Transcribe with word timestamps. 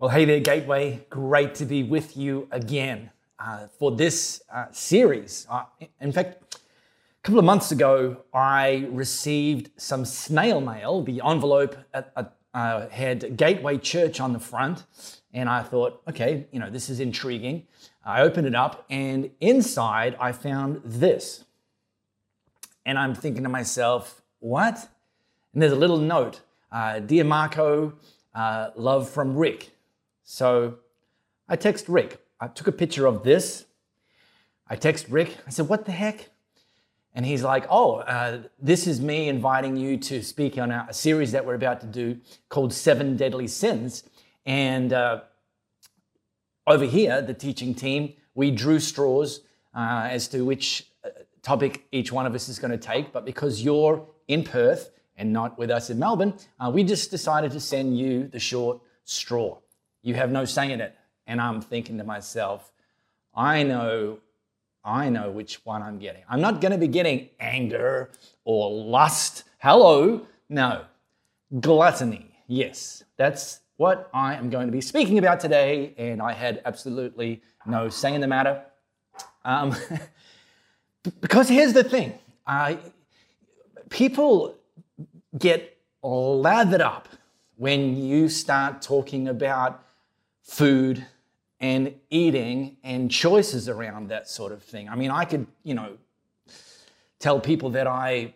Well, 0.00 0.10
hey 0.10 0.26
there, 0.26 0.38
Gateway. 0.38 1.04
Great 1.10 1.56
to 1.56 1.64
be 1.64 1.82
with 1.82 2.16
you 2.16 2.46
again 2.52 3.10
uh, 3.40 3.66
for 3.66 3.90
this 3.90 4.40
uh, 4.48 4.66
series. 4.70 5.44
Uh, 5.50 5.64
in 6.00 6.12
fact, 6.12 6.54
a 6.54 6.58
couple 7.24 7.40
of 7.40 7.44
months 7.44 7.72
ago, 7.72 8.18
I 8.32 8.86
received 8.92 9.72
some 9.76 10.04
snail 10.04 10.60
mail. 10.60 11.02
The 11.02 11.20
envelope 11.24 11.74
at, 11.92 12.32
uh, 12.54 12.88
had 12.90 13.36
Gateway 13.36 13.76
Church 13.76 14.20
on 14.20 14.32
the 14.32 14.38
front, 14.38 14.84
and 15.34 15.48
I 15.48 15.64
thought, 15.64 16.00
okay, 16.08 16.46
you 16.52 16.60
know, 16.60 16.70
this 16.70 16.88
is 16.88 17.00
intriguing. 17.00 17.66
I 18.04 18.20
opened 18.20 18.46
it 18.46 18.54
up, 18.54 18.84
and 18.88 19.32
inside 19.40 20.16
I 20.20 20.30
found 20.30 20.80
this. 20.84 21.44
And 22.86 23.00
I'm 23.00 23.16
thinking 23.16 23.42
to 23.42 23.48
myself, 23.48 24.22
what? 24.38 24.76
And 25.54 25.60
there's 25.60 25.72
a 25.72 25.76
little 25.76 25.98
note 25.98 26.42
uh, 26.70 27.00
Dear 27.00 27.24
Marco, 27.24 27.94
uh, 28.32 28.70
love 28.76 29.10
from 29.10 29.36
Rick. 29.36 29.72
So 30.30 30.74
I 31.48 31.56
text 31.56 31.88
Rick. 31.88 32.20
I 32.38 32.48
took 32.48 32.66
a 32.66 32.72
picture 32.72 33.06
of 33.06 33.22
this. 33.22 33.64
I 34.68 34.76
text 34.76 35.06
Rick. 35.08 35.38
I 35.46 35.50
said, 35.50 35.70
What 35.70 35.86
the 35.86 35.92
heck? 35.92 36.28
And 37.14 37.24
he's 37.24 37.42
like, 37.42 37.64
Oh, 37.70 38.00
uh, 38.00 38.42
this 38.60 38.86
is 38.86 39.00
me 39.00 39.30
inviting 39.30 39.78
you 39.78 39.96
to 39.96 40.22
speak 40.22 40.58
on 40.58 40.70
a 40.70 40.92
series 40.92 41.32
that 41.32 41.46
we're 41.46 41.54
about 41.54 41.80
to 41.80 41.86
do 41.86 42.18
called 42.50 42.74
Seven 42.74 43.16
Deadly 43.16 43.46
Sins. 43.46 44.04
And 44.44 44.92
uh, 44.92 45.22
over 46.66 46.84
here, 46.84 47.22
the 47.22 47.32
teaching 47.32 47.74
team, 47.74 48.12
we 48.34 48.50
drew 48.50 48.80
straws 48.80 49.40
uh, 49.74 50.08
as 50.10 50.28
to 50.28 50.44
which 50.44 50.90
uh, 51.06 51.08
topic 51.40 51.86
each 51.90 52.12
one 52.12 52.26
of 52.26 52.34
us 52.34 52.50
is 52.50 52.58
going 52.58 52.72
to 52.72 52.76
take. 52.76 53.14
But 53.14 53.24
because 53.24 53.62
you're 53.62 54.06
in 54.28 54.44
Perth 54.44 54.90
and 55.16 55.32
not 55.32 55.58
with 55.58 55.70
us 55.70 55.88
in 55.88 55.98
Melbourne, 55.98 56.34
uh, 56.60 56.70
we 56.72 56.84
just 56.84 57.10
decided 57.10 57.50
to 57.52 57.60
send 57.60 57.98
you 57.98 58.28
the 58.28 58.38
short 58.38 58.82
straw. 59.06 59.56
You 60.08 60.14
have 60.14 60.32
no 60.32 60.46
say 60.46 60.72
in 60.72 60.80
it. 60.80 60.96
And 61.26 61.38
I'm 61.38 61.60
thinking 61.60 61.98
to 61.98 62.04
myself, 62.04 62.72
I 63.34 63.62
know, 63.62 64.20
I 64.82 65.10
know 65.10 65.30
which 65.30 65.66
one 65.66 65.82
I'm 65.82 65.98
getting. 65.98 66.22
I'm 66.30 66.40
not 66.40 66.62
going 66.62 66.72
to 66.72 66.78
be 66.78 66.88
getting 66.88 67.28
anger 67.38 68.10
or 68.46 68.70
lust. 68.70 69.44
Hello. 69.58 70.26
No. 70.48 70.86
Gluttony. 71.60 72.40
Yes, 72.46 73.04
that's 73.18 73.60
what 73.76 74.08
I 74.14 74.36
am 74.36 74.48
going 74.48 74.66
to 74.66 74.72
be 74.72 74.80
speaking 74.80 75.18
about 75.18 75.40
today. 75.40 75.92
And 75.98 76.22
I 76.22 76.32
had 76.32 76.62
absolutely 76.64 77.42
no 77.66 77.90
say 77.90 78.14
in 78.14 78.22
the 78.22 78.26
matter. 78.26 78.62
Um, 79.44 79.76
because 81.20 81.50
here's 81.50 81.74
the 81.74 81.84
thing 81.84 82.18
uh, 82.46 82.76
people 83.90 84.54
get 85.36 85.76
lathered 86.02 86.80
up 86.80 87.08
when 87.56 87.94
you 87.94 88.30
start 88.30 88.80
talking 88.80 89.28
about 89.28 89.84
food 90.48 91.06
and 91.60 91.94
eating 92.08 92.78
and 92.82 93.10
choices 93.10 93.68
around 93.68 94.08
that 94.08 94.28
sort 94.28 94.50
of 94.50 94.62
thing. 94.62 94.88
I 94.88 94.96
mean, 94.96 95.10
I 95.10 95.24
could, 95.24 95.46
you 95.62 95.74
know, 95.74 95.98
tell 97.18 97.38
people 97.38 97.70
that 97.70 97.86
I 97.86 98.34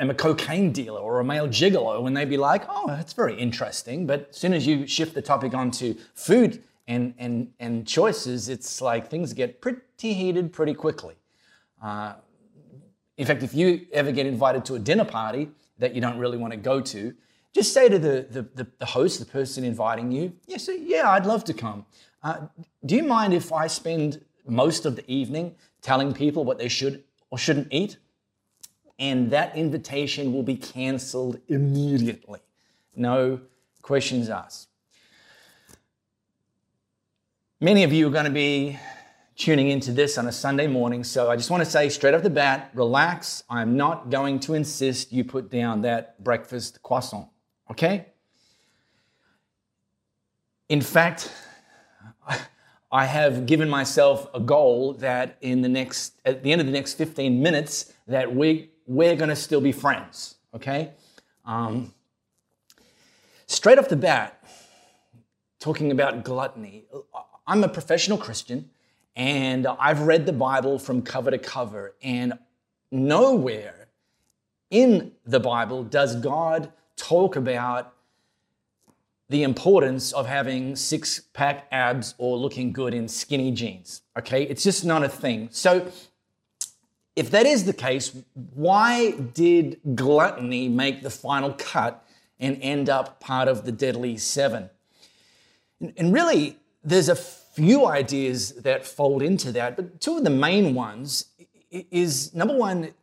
am 0.00 0.10
a 0.10 0.14
cocaine 0.14 0.72
dealer 0.72 0.98
or 1.00 1.20
a 1.20 1.24
male 1.24 1.46
gigolo, 1.46 2.06
and 2.06 2.16
they'd 2.16 2.28
be 2.28 2.36
like, 2.36 2.64
oh, 2.68 2.88
that's 2.88 3.12
very 3.12 3.38
interesting. 3.38 4.06
But 4.06 4.28
as 4.30 4.36
soon 4.36 4.54
as 4.54 4.66
you 4.66 4.86
shift 4.86 5.14
the 5.14 5.22
topic 5.22 5.54
onto 5.54 5.94
food 6.14 6.62
and, 6.88 7.14
and, 7.16 7.52
and 7.60 7.86
choices, 7.86 8.48
it's 8.48 8.80
like 8.80 9.08
things 9.08 9.32
get 9.32 9.60
pretty 9.60 9.80
heated 10.00 10.52
pretty 10.52 10.74
quickly. 10.74 11.14
Uh, 11.80 12.14
in 13.16 13.26
fact, 13.26 13.44
if 13.44 13.54
you 13.54 13.86
ever 13.92 14.10
get 14.10 14.26
invited 14.26 14.64
to 14.64 14.74
a 14.74 14.78
dinner 14.80 15.04
party 15.04 15.50
that 15.78 15.94
you 15.94 16.00
don't 16.00 16.18
really 16.18 16.38
want 16.38 16.52
to 16.52 16.56
go 16.56 16.80
to, 16.80 17.14
just 17.54 17.74
say 17.74 17.88
to 17.88 17.98
the, 17.98 18.26
the, 18.30 18.42
the, 18.54 18.66
the 18.78 18.86
host, 18.86 19.18
the 19.18 19.26
person 19.26 19.64
inviting 19.64 20.10
you, 20.10 20.32
yes, 20.46 20.68
yeah, 20.68 20.74
yeah, 20.80 21.10
I'd 21.10 21.26
love 21.26 21.44
to 21.44 21.54
come. 21.54 21.84
Uh, 22.22 22.46
do 22.86 22.96
you 22.96 23.02
mind 23.02 23.34
if 23.34 23.52
I 23.52 23.66
spend 23.66 24.24
most 24.46 24.86
of 24.86 24.96
the 24.96 25.10
evening 25.10 25.54
telling 25.82 26.14
people 26.14 26.44
what 26.44 26.58
they 26.58 26.68
should 26.68 27.04
or 27.30 27.38
shouldn't 27.38 27.68
eat? 27.70 27.98
And 28.98 29.30
that 29.30 29.56
invitation 29.56 30.32
will 30.32 30.42
be 30.42 30.56
canceled 30.56 31.40
immediately. 31.48 32.40
No 32.94 33.40
questions 33.82 34.28
asked. 34.28 34.68
Many 37.60 37.84
of 37.84 37.92
you 37.92 38.08
are 38.08 38.10
going 38.10 38.24
to 38.24 38.30
be 38.30 38.78
tuning 39.36 39.68
into 39.68 39.92
this 39.92 40.18
on 40.18 40.26
a 40.26 40.32
Sunday 40.32 40.66
morning, 40.66 41.04
so 41.04 41.30
I 41.30 41.36
just 41.36 41.50
want 41.50 41.64
to 41.64 41.70
say 41.70 41.88
straight 41.88 42.14
off 42.14 42.22
the 42.22 42.30
bat 42.30 42.70
relax. 42.74 43.42
I'm 43.48 43.76
not 43.76 44.10
going 44.10 44.40
to 44.40 44.54
insist 44.54 45.12
you 45.12 45.24
put 45.24 45.50
down 45.50 45.82
that 45.82 46.22
breakfast 46.22 46.82
croissant. 46.82 47.28
Okay? 47.70 48.06
In 50.68 50.80
fact, 50.80 51.32
I 52.92 53.06
have 53.06 53.46
given 53.46 53.68
myself 53.68 54.28
a 54.34 54.40
goal 54.40 54.94
that 54.94 55.36
in 55.40 55.62
the 55.62 55.68
next, 55.68 56.20
at 56.24 56.42
the 56.42 56.52
end 56.52 56.60
of 56.60 56.66
the 56.66 56.72
next 56.72 56.94
15 56.94 57.42
minutes, 57.42 57.92
that 58.06 58.34
we, 58.34 58.70
we're 58.86 59.16
going 59.16 59.30
to 59.30 59.36
still 59.36 59.60
be 59.60 59.72
friends. 59.72 60.36
Okay? 60.54 60.90
Um, 61.44 61.92
straight 63.46 63.78
off 63.78 63.88
the 63.88 63.96
bat, 63.96 64.42
talking 65.58 65.90
about 65.90 66.24
gluttony, 66.24 66.84
I'm 67.46 67.64
a 67.64 67.68
professional 67.68 68.18
Christian 68.18 68.70
and 69.14 69.66
I've 69.66 70.00
read 70.00 70.26
the 70.26 70.32
Bible 70.32 70.78
from 70.78 71.02
cover 71.02 71.30
to 71.30 71.38
cover, 71.38 71.94
and 72.02 72.34
nowhere 72.90 73.88
in 74.70 75.12
the 75.26 75.40
Bible 75.40 75.84
does 75.84 76.16
God 76.16 76.72
talk 77.02 77.36
about 77.36 77.94
the 79.28 79.42
importance 79.42 80.12
of 80.12 80.26
having 80.26 80.76
six 80.76 81.20
pack 81.32 81.66
abs 81.72 82.14
or 82.18 82.36
looking 82.36 82.72
good 82.72 82.94
in 82.94 83.08
skinny 83.08 83.50
jeans. 83.50 84.02
Okay, 84.18 84.44
it's 84.44 84.62
just 84.62 84.84
not 84.84 85.02
a 85.02 85.08
thing. 85.08 85.48
So, 85.50 85.90
if 87.16 87.30
that 87.30 87.44
is 87.44 87.64
the 87.64 87.72
case, 87.72 88.16
why 88.54 89.10
did 89.10 89.80
gluttony 89.94 90.68
make 90.68 91.02
the 91.02 91.10
final 91.10 91.52
cut 91.54 92.06
and 92.38 92.58
end 92.62 92.88
up 92.88 93.20
part 93.20 93.48
of 93.48 93.64
the 93.64 93.72
deadly 93.72 94.16
seven? 94.16 94.70
And 95.96 96.12
really, 96.12 96.58
there's 96.84 97.08
a 97.08 97.16
few 97.16 97.86
ideas 97.86 98.52
that 98.62 98.86
fold 98.86 99.22
into 99.22 99.52
that, 99.52 99.76
but 99.76 100.00
two 100.00 100.16
of 100.16 100.24
the 100.24 100.30
main 100.30 100.74
ones 100.74 101.26
is 101.70 102.34
number 102.34 102.56
one, 102.56 102.94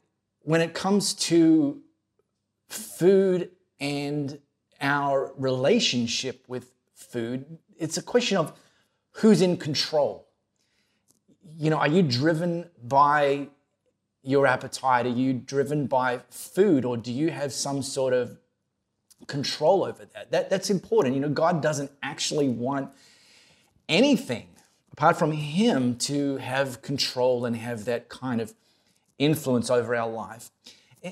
when 0.42 0.62
it 0.62 0.74
comes 0.74 1.14
to 1.14 1.82
food 2.68 3.52
and 3.80 4.40
our 4.82 5.32
relationship 5.38 6.44
with 6.48 6.72
food, 6.94 7.58
it's 7.78 7.98
a 7.98 8.02
question 8.02 8.38
of 8.38 8.54
who's 9.12 9.42
in 9.42 9.58
control. 9.58 10.28
You 11.58 11.70
know, 11.70 11.78
are 11.78 11.88
you 11.88 12.04
driven 12.04 12.70
by 12.84 13.50
your 14.24 14.48
appetite? 14.48 15.06
Are 15.06 15.10
you 15.10 15.34
driven 15.34 15.88
by 15.88 16.20
food, 16.30 16.86
or 16.86 16.98
do 16.98 17.12
you 17.12 17.30
have 17.32 17.52
some 17.52 17.82
sort 17.82 18.14
of 18.14 18.38
control 19.28 19.84
over 19.84 20.06
that? 20.06 20.32
that 20.32 20.50
that's 20.50 20.70
important. 20.70 21.16
You 21.16 21.22
know, 21.22 21.30
God 21.30 21.62
doesn't 21.62 21.92
actually 22.04 22.50
want 22.50 22.92
anything 23.88 24.48
apart 24.92 25.18
from 25.18 25.32
Him 25.32 25.96
to 25.98 26.38
have 26.38 26.82
control 26.82 27.46
and 27.46 27.56
have 27.56 27.86
that 27.86 28.10
kind 28.10 28.42
of 28.42 28.54
influence 29.18 29.70
over 29.70 29.96
our 29.96 30.10
life. 30.10 30.52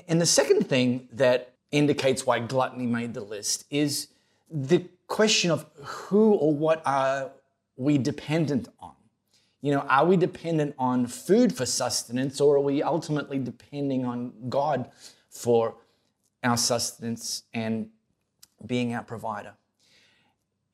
And 0.06 0.20
the 0.20 0.26
second 0.26 0.68
thing 0.68 1.08
that 1.12 1.54
indicates 1.70 2.26
why 2.26 2.38
gluttony 2.38 2.86
made 2.86 3.14
the 3.14 3.20
list 3.20 3.64
is 3.70 4.08
the 4.50 4.84
question 5.06 5.50
of 5.50 5.66
who 5.76 6.32
or 6.34 6.54
what 6.54 6.82
are 6.86 7.30
we 7.76 7.98
dependent 7.98 8.68
on? 8.80 8.92
You 9.60 9.72
know, 9.72 9.80
are 9.80 10.06
we 10.06 10.16
dependent 10.16 10.74
on 10.78 11.06
food 11.06 11.54
for 11.54 11.66
sustenance 11.66 12.40
or 12.40 12.56
are 12.56 12.60
we 12.60 12.82
ultimately 12.82 13.38
depending 13.38 14.04
on 14.04 14.32
God 14.48 14.90
for 15.30 15.76
our 16.44 16.56
sustenance 16.56 17.42
and 17.52 17.88
being 18.64 18.94
our 18.94 19.02
provider? 19.02 19.54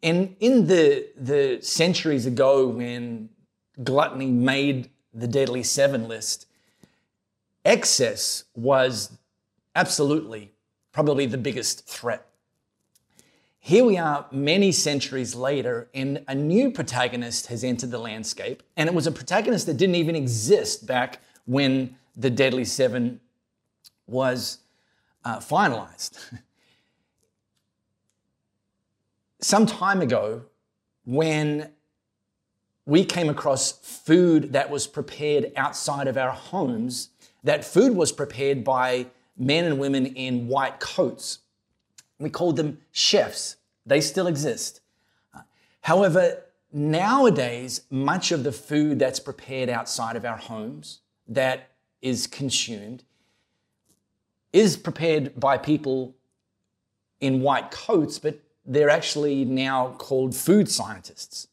And 0.03 0.37
in 0.39 0.67
the, 0.67 1.09
the 1.17 1.59
centuries 1.63 2.27
ago 2.27 2.69
when 2.69 3.31
gluttony 3.83 4.31
made 4.31 4.91
the 5.15 5.27
deadly 5.27 5.63
seven 5.63 6.07
list, 6.09 6.47
excess 7.65 8.45
was 8.55 9.17
absolutely 9.75 10.54
probably 10.95 11.27
the 11.27 11.37
biggest 11.37 11.87
threat. 11.87 12.27
Here 13.59 13.85
we 13.85 13.99
are 13.99 14.27
many 14.31 14.73
centuries 14.73 15.35
later, 15.35 15.89
and 15.93 16.25
a 16.29 16.35
new 16.35 16.71
protagonist 16.71 17.49
has 17.49 17.65
entered 17.65 17.91
the 17.91 17.99
landscape. 17.99 18.63
And 18.77 18.89
it 18.89 18.95
was 18.95 19.07
a 19.07 19.13
protagonist 19.13 19.67
that 19.67 19.77
didn't 19.77 19.97
even 19.97 20.15
exist 20.15 20.87
back 20.87 21.21
when 21.47 21.97
the 22.17 22.31
Deadly 22.31 22.65
Seven 22.65 23.21
was 24.07 24.59
uh, 25.25 25.39
finalized. 25.39 26.19
Some 29.41 29.67
time 29.67 30.01
ago, 30.01 30.43
when 31.05 31.73
we 32.87 33.05
came 33.05 33.29
across 33.29 33.73
food 33.73 34.53
that 34.53 34.71
was 34.71 34.87
prepared 34.87 35.53
outside 35.57 36.07
of 36.07 36.17
our 36.17 36.33
homes, 36.33 37.09
that 37.43 37.65
food 37.65 37.97
was 37.97 38.13
prepared 38.13 38.63
by 38.63 39.07
men 39.37 39.65
and 39.65 39.79
women 39.79 40.07
in 40.07 40.49
white 40.49 40.81
coats. 40.81 41.41
We 42.19 42.31
called 42.31 42.57
them 42.57 42.79
chefs. 42.93 43.57
They 43.87 44.01
still 44.01 44.27
exist. 44.27 44.81
However, 45.83 46.45
nowadays, 46.73 47.83
much 47.91 48.33
of 48.33 48.45
the 48.45 48.53
food 48.53 48.99
that's 48.99 49.21
prepared 49.21 49.69
outside 49.69 50.17
of 50.17 50.25
our 50.25 50.39
homes 50.39 51.01
that 51.29 51.71
is 52.01 52.27
consumed 52.27 53.05
is 54.53 54.77
prepared 54.77 55.39
by 55.39 55.59
people 55.59 56.15
in 57.21 57.41
white 57.41 57.71
coats, 57.71 58.19
but 58.19 58.41
they're 58.65 58.91
actually 58.91 59.45
now 59.45 59.95
called 59.99 60.35
food 60.35 60.71
scientists. 60.71 61.49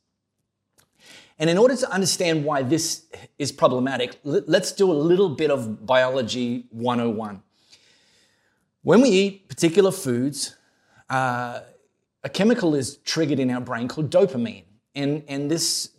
And 1.40 1.50
in 1.50 1.58
order 1.58 1.76
to 1.76 1.92
understand 1.92 2.46
why 2.46 2.62
this 2.62 3.08
is 3.40 3.52
problematic, 3.52 4.20
let's 4.24 4.72
do 4.72 4.92
a 4.92 4.94
little 4.94 5.30
bit 5.30 5.50
of 5.50 5.86
biology 5.86 6.68
101. 6.70 7.42
When 8.84 9.02
we 9.02 9.10
eat 9.10 9.48
particular 9.48 9.92
foods, 9.92 10.56
uh, 11.10 11.62
a 12.24 12.30
chemical 12.30 12.74
is 12.74 12.98
triggered 12.98 13.40
in 13.40 13.52
our 13.52 13.62
brain 13.62 13.88
called 13.88 14.10
dopamine. 14.10 14.64
And, 14.96 15.24
and 15.28 15.52
this 15.52 15.90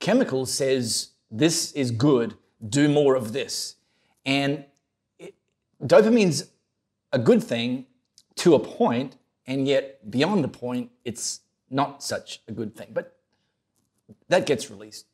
chemical 0.00 0.46
says, 0.46 1.10
This 1.30 1.72
is 1.72 1.90
good, 1.90 2.34
do 2.66 2.88
more 2.88 3.16
of 3.16 3.32
this. 3.32 3.76
And 4.24 4.64
it, 5.18 5.34
dopamine's 5.82 6.50
a 7.12 7.18
good 7.18 7.42
thing 7.42 7.86
to 8.36 8.54
a 8.54 8.58
point, 8.58 9.16
and 9.46 9.68
yet 9.68 10.10
beyond 10.10 10.42
the 10.42 10.48
point, 10.48 10.90
it's 11.04 11.40
not 11.68 12.02
such 12.02 12.40
a 12.48 12.52
good 12.52 12.74
thing. 12.74 12.88
But 12.92 13.18
that 14.28 14.46
gets 14.46 14.70
released. 14.70 15.06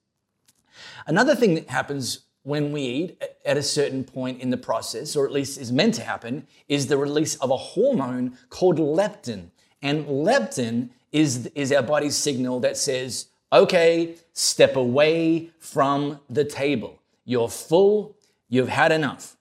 Another 1.07 1.35
thing 1.35 1.57
that 1.57 1.69
happens 1.69 2.21
when 2.49 2.73
we 2.73 2.81
eat 2.81 3.23
at 3.45 3.59
a 3.59 3.63
certain 3.63 4.03
point 4.03 4.41
in 4.41 4.49
the 4.49 4.57
process, 4.57 5.15
or 5.15 5.27
at 5.27 5.33
least 5.33 5.59
is 5.59 5.71
meant 5.71 5.93
to 5.95 6.03
happen, 6.03 6.47
is 6.67 6.87
the 6.87 6.97
release 6.97 7.37
of 7.37 7.51
a 7.51 7.57
hormone 7.57 8.39
called 8.49 8.79
leptin. 8.79 9.51
And 9.83 10.07
leptin 10.07 10.89
is, 11.13 11.51
is 11.55 11.71
our 11.73 11.83
body's 11.83 12.17
signal 12.17 12.61
that 12.61 12.79
says, 12.79 13.27
okay, 13.53 14.17
step 14.33 14.77
away 14.77 15.51
from 15.59 16.21
the 16.31 16.45
table. 16.45 16.99
You're 17.27 17.51
full, 17.51 18.17
you've 18.49 18.71
had 18.71 18.93
enough. 18.93 19.37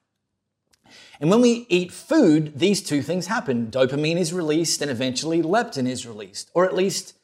And 1.21 1.29
when 1.29 1.39
we 1.39 1.65
eat 1.69 1.93
food, 1.93 2.59
these 2.59 2.83
two 2.83 3.01
things 3.01 3.27
happen. 3.27 3.71
Dopamine 3.71 4.17
is 4.17 4.33
released 4.33 4.81
and 4.81 4.91
eventually 4.91 5.41
leptin 5.41 5.87
is 5.87 6.05
released, 6.05 6.51
or 6.53 6.65
at 6.65 6.75
least 6.75 7.15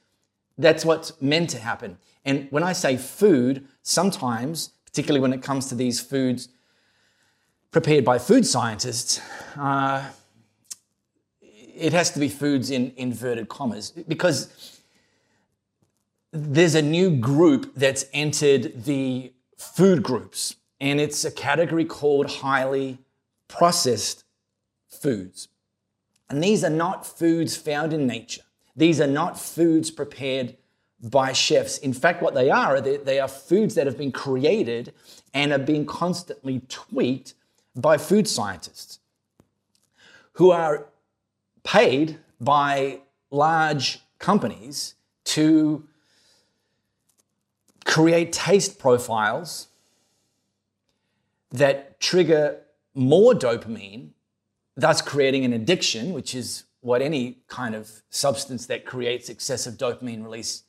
that's 0.58 0.86
what's 0.86 1.22
meant 1.22 1.50
to 1.50 1.60
happen. 1.60 1.98
And 2.24 2.48
when 2.52 2.64
I 2.64 2.72
say 2.72 2.96
food, 2.96 3.68
sometimes, 3.82 4.70
particularly 4.94 5.20
when 5.20 5.34
it 5.34 5.42
comes 5.42 5.66
to 5.70 5.76
these 5.76 6.00
foods 6.00 6.50
prepared 7.72 8.06
by 8.06 8.20
food 8.20 8.46
scientists, 8.46 9.20
uh, 9.58 10.08
it 11.42 11.92
has 11.94 12.12
to 12.12 12.20
be 12.20 12.30
foods 12.30 12.70
in 12.70 12.94
inverted 12.96 13.50
commas 13.50 13.90
because 14.08 14.80
there's 16.32 16.76
a 16.76 16.82
new 16.82 17.10
group 17.10 17.74
that's 17.76 18.06
entered 18.14 18.86
the 18.86 19.34
food 19.58 20.04
groups, 20.04 20.58
and 20.80 21.02
it's 21.02 21.26
a 21.26 21.32
category 21.32 21.86
called 21.86 22.30
highly 22.30 23.00
processed 23.48 24.24
foods. 24.88 25.48
And 26.30 26.44
these 26.44 26.64
are 26.64 26.70
not 26.70 27.04
foods 27.04 27.58
found 27.58 27.94
in 27.94 28.06
nature. 28.06 28.44
These 28.76 29.02
are 29.02 29.08
not 29.08 29.40
foods 29.40 29.90
prepared 29.90 30.56
by 31.04 31.34
chefs. 31.34 31.78
In 31.80 31.94
fact, 31.94 32.22
what 32.22 32.34
they 32.34 32.50
are, 32.50 32.80
they, 32.80 32.98
they 32.98 33.20
are 33.20 33.28
foods 33.28 33.76
that 33.76 33.86
have 33.86 33.98
been 33.98 34.12
created 34.12 34.94
and 35.34 35.52
are 35.52 35.60
being 35.60 35.86
constantly 35.86 36.62
tweaked 36.70 37.34
by 37.76 37.98
food 37.98 38.28
scientists 38.28 39.00
who 40.34 40.52
are 40.52 40.86
paid 41.64 42.18
by 42.40 43.02
large 43.32 44.02
companies 44.20 44.96
to 45.26 45.84
create 47.86 48.32
taste 48.32 48.80
profiles 48.80 49.68
that 51.52 52.00
trigger 52.00 52.60
more 52.96 53.34
dopamine, 53.34 54.10
thus 54.76 55.02
creating 55.02 55.44
an 55.44 55.54
addiction, 55.54 56.14
which 56.14 56.34
is 56.34 56.64
what 56.82 57.02
any 57.02 57.38
kind 57.48 57.76
of 57.76 58.02
substance 58.10 58.66
that 58.66 58.86
creates 58.86 59.30
excessive 59.30 59.76
dopamine 59.76 60.24
release 60.24 60.64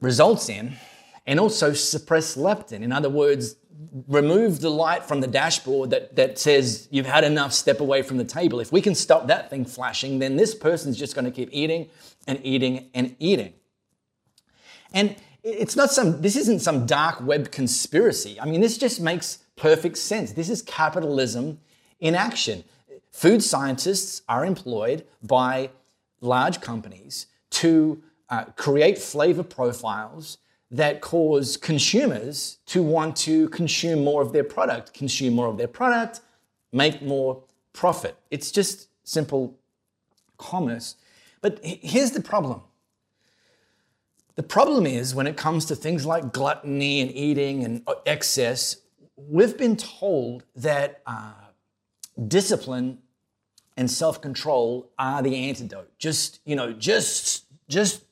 results 0.00 0.48
in, 0.48 0.76
and 1.26 1.38
also 1.38 1.72
suppress 1.72 2.36
leptin. 2.36 2.82
In 2.82 2.92
other 2.92 3.10
words, 3.10 3.56
remove 4.08 4.60
the 4.60 4.70
light 4.70 5.04
from 5.04 5.20
the 5.20 5.26
dashboard 5.26 5.90
that, 5.90 6.16
that 6.16 6.38
says 6.38 6.88
you've 6.90 7.06
had 7.06 7.24
enough, 7.24 7.52
step 7.52 7.80
away 7.80 8.02
from 8.02 8.16
the 8.16 8.24
table. 8.24 8.60
If 8.60 8.72
we 8.72 8.80
can 8.80 8.94
stop 8.94 9.26
that 9.28 9.50
thing 9.50 9.64
flashing, 9.64 10.18
then 10.18 10.36
this 10.36 10.54
person's 10.54 10.98
just 10.98 11.14
going 11.14 11.24
to 11.24 11.30
keep 11.30 11.48
eating 11.52 11.88
and 12.26 12.40
eating 12.42 12.90
and 12.94 13.14
eating. 13.18 13.52
And 14.92 15.16
it's 15.42 15.76
not 15.76 15.90
some, 15.90 16.20
this 16.22 16.36
isn't 16.36 16.60
some 16.60 16.86
dark 16.86 17.20
web 17.20 17.50
conspiracy. 17.50 18.40
I 18.40 18.46
mean, 18.46 18.60
this 18.60 18.78
just 18.78 19.00
makes 19.00 19.38
perfect 19.56 19.98
sense. 19.98 20.32
This 20.32 20.48
is 20.48 20.62
capitalism 20.62 21.60
in 22.00 22.14
action. 22.14 22.64
Food 23.12 23.42
scientists 23.42 24.22
are 24.28 24.44
employed 24.44 25.04
by 25.22 25.70
large 26.20 26.60
companies 26.60 27.26
to 27.50 28.02
uh, 28.30 28.44
create 28.56 28.98
flavor 28.98 29.42
profiles 29.42 30.38
that 30.70 31.00
cause 31.00 31.56
consumers 31.56 32.58
to 32.66 32.82
want 32.82 33.16
to 33.16 33.48
consume 33.48 34.04
more 34.04 34.20
of 34.20 34.32
their 34.32 34.44
product, 34.44 34.92
consume 34.92 35.34
more 35.34 35.46
of 35.46 35.56
their 35.56 35.68
product, 35.68 36.20
make 36.72 37.00
more 37.00 37.42
profit. 37.72 38.16
It's 38.30 38.50
just 38.50 38.88
simple 39.04 39.58
commerce. 40.36 40.96
But 41.40 41.60
here's 41.62 42.10
the 42.10 42.20
problem. 42.20 42.62
The 44.34 44.42
problem 44.42 44.86
is 44.86 45.14
when 45.14 45.26
it 45.26 45.36
comes 45.36 45.64
to 45.66 45.74
things 45.74 46.06
like 46.06 46.32
gluttony 46.32 47.00
and 47.00 47.10
eating 47.10 47.64
and 47.64 47.82
uh, 47.86 47.94
excess, 48.06 48.76
we've 49.16 49.56
been 49.56 49.76
told 49.76 50.44
that 50.54 51.02
uh, 51.06 51.32
discipline 52.28 52.98
and 53.76 53.90
self-control 53.90 54.90
are 54.98 55.22
the 55.22 55.48
antidote. 55.48 55.90
Just, 55.98 56.40
you 56.44 56.54
know, 56.54 56.72
just 56.72 57.46
just 57.68 58.04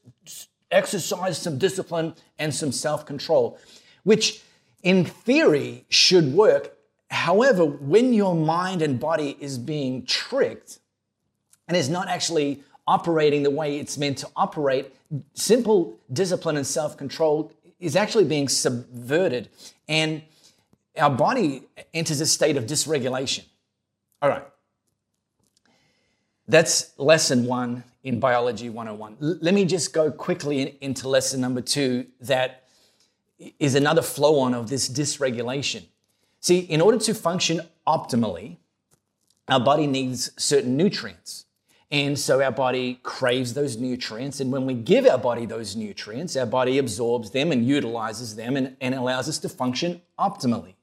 exercise 0.71 1.39
some 1.39 1.59
discipline 1.59 2.15
and 2.39 2.55
some 2.55 2.73
self 2.73 3.07
control, 3.07 3.59
which 4.05 4.43
in 4.83 5.05
theory 5.05 5.85
should 5.89 6.33
work. 6.33 6.77
However, 7.11 7.65
when 7.65 8.13
your 8.13 8.35
mind 8.35 8.83
and 8.83 8.99
body 8.99 9.37
is 9.41 9.59
being 9.59 10.05
tricked 10.07 10.79
and 11.69 11.77
is 11.77 11.89
not 11.89 12.09
actually 12.09 12.63
operating 12.87 13.43
the 13.43 13.51
way 13.51 13.79
it's 13.79 13.99
meant 13.99 14.19
to 14.19 14.29
operate, 14.37 14.95
simple 15.35 15.99
discipline 16.13 16.57
and 16.57 16.67
self 16.67 16.97
control 16.97 17.53
is 17.79 17.97
actually 17.97 18.25
being 18.25 18.49
subverted. 18.49 19.49
And 19.89 20.23
our 20.99 21.11
body 21.11 21.63
enters 21.93 22.21
a 22.21 22.27
state 22.27 22.57
of 22.57 22.65
dysregulation. 22.65 23.45
All 24.23 24.31
right. 24.31 24.45
That's 26.49 26.93
lesson 26.99 27.47
one 27.47 27.83
in 28.05 28.21
Biology 28.21 28.71
101. 28.71 29.17
L- 29.21 29.39
let 29.41 29.55
me 29.55 29.65
just 29.65 29.93
go 29.93 30.11
quickly 30.11 30.63
in, 30.63 30.73
into 30.81 31.09
lesson 31.09 31.41
number 31.41 31.61
two 31.61 32.07
that 32.21 32.65
is 33.59 33.75
another 33.75 34.03
flow 34.03 34.39
on 34.41 34.55
of 34.55 34.69
this 34.69 34.89
dysregulation. 34.89 35.83
See, 36.41 36.61
in 36.61 36.81
order 36.81 36.99
to 36.99 37.15
function 37.15 37.61
optimally, 37.87 38.59
our 39.49 39.61
body 39.61 39.87
needs 39.87 40.31
certain 40.37 40.77
nutrients. 40.77 41.47
And 41.91 42.19
so 42.19 42.43
our 42.43 42.53
body 42.53 42.99
craves 43.03 43.55
those 43.55 43.77
nutrients. 43.77 44.41
And 44.41 44.51
when 44.51 44.67
we 44.67 44.75
give 44.75 45.07
our 45.07 45.19
body 45.19 45.47
those 45.47 45.77
nutrients, 45.77 46.37
our 46.37 46.47
body 46.47 46.79
absorbs 46.79 47.31
them 47.31 47.53
and 47.53 47.67
utilizes 47.67 48.37
them 48.37 48.57
and, 48.57 48.77
and 48.81 48.95
allows 48.95 49.29
us 49.29 49.39
to 49.41 49.49
function 49.49 50.01
optimally. 50.19 50.76